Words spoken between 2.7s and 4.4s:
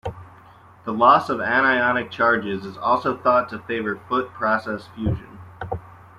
also thought to favor foot